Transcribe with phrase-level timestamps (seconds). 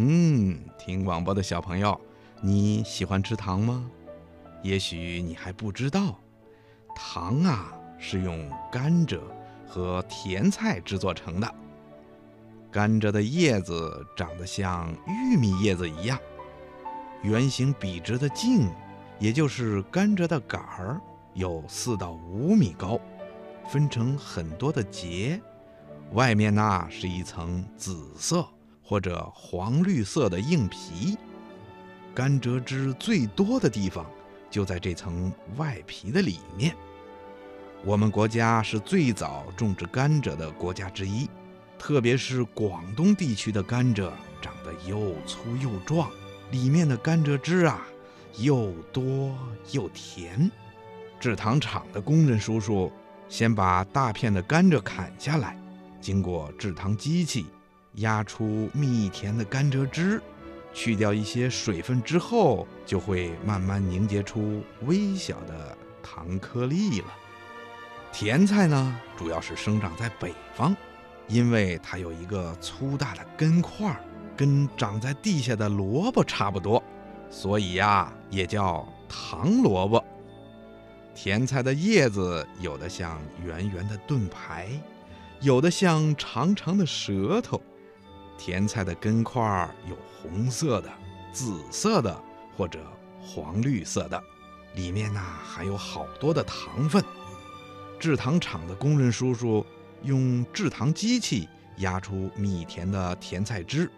[0.00, 2.00] 嗯，听广播的小朋友，
[2.40, 3.90] 你喜欢吃糖吗？
[4.62, 6.20] 也许你还不知道，
[6.94, 9.18] 糖啊是用甘蔗
[9.66, 11.54] 和甜菜制作成的。
[12.70, 16.16] 甘蔗的叶子长得像玉米叶子一样，
[17.22, 18.68] 圆形笔直的茎，
[19.18, 21.00] 也就是甘蔗的杆儿，
[21.34, 23.00] 有四到五米高，
[23.68, 25.42] 分成很多的节，
[26.12, 28.46] 外面呢是一层紫色
[28.88, 31.18] 或者黄绿色的硬皮。
[32.14, 34.06] 甘蔗汁最多的地方
[34.50, 36.74] 就在这层外皮的里面。
[37.84, 41.28] 我们国家是最早种植甘蔗的国家之一。
[41.78, 44.10] 特别是广东地区的甘蔗
[44.42, 46.10] 长得又粗又壮，
[46.50, 47.86] 里面的甘蔗汁啊
[48.38, 49.32] 又多
[49.70, 50.50] 又甜。
[51.20, 52.90] 制糖厂的工人叔叔
[53.28, 55.56] 先把大片的甘蔗砍下来，
[56.00, 57.46] 经过制糖机器
[58.00, 60.20] 压出蜜甜的甘蔗汁，
[60.72, 67.06] 去掉一些水分之后，就会慢慢凝结出微小的糖颗粒了。
[68.12, 70.76] 甜菜呢，主要是生长在北方。
[71.30, 73.94] 因为它有一个粗大的根块，
[74.34, 76.82] 跟长在地下的萝卜差不多，
[77.28, 80.02] 所以呀，也叫糖萝卜。
[81.14, 84.70] 甜菜的叶子有的像圆圆的盾牌，
[85.42, 87.60] 有的像长长的舌头。
[88.38, 90.90] 甜菜的根块有红色的、
[91.32, 92.18] 紫色的
[92.56, 92.80] 或者
[93.20, 94.22] 黄绿色的，
[94.74, 97.04] 里面呢含有好多的糖分。
[97.98, 99.66] 制糖厂的工人叔叔。
[100.04, 101.48] 用制糖机器
[101.78, 103.90] 压出蜜甜的甜菜汁，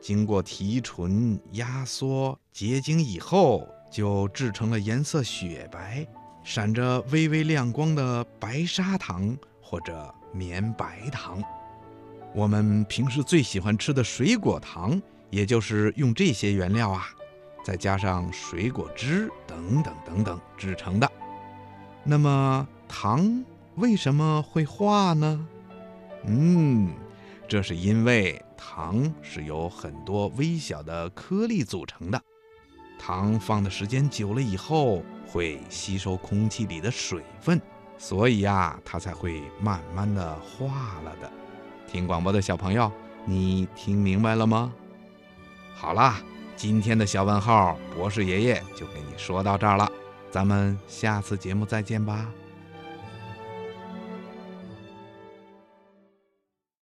[0.00, 6.06] 经过提纯、压缩、结晶以后，就制成了颜色雪白、
[6.44, 11.42] 闪着微微亮光的白砂糖或者绵白糖。
[12.34, 15.00] 我们平时最喜欢吃的水果糖，
[15.30, 17.06] 也就是用这些原料啊，
[17.62, 21.10] 再加上水果汁等等等等制成的。
[22.04, 23.44] 那么糖？
[23.76, 25.46] 为什么会化呢？
[26.24, 26.92] 嗯，
[27.48, 32.20] 这是因为糖是由很多微小的颗粒组成的。
[32.98, 37.60] 糖放的时间久了以后，会吸收空气里的水分，
[37.98, 41.30] 所以呀，它才会慢慢的化了的。
[41.92, 42.90] 听广播的小朋友，
[43.26, 44.72] 你听明白了吗？
[45.74, 46.22] 好啦，
[46.56, 49.92] 今天的小问号，博士爷爷就给你说到这儿了。
[50.30, 52.30] 咱们下次节目再见吧。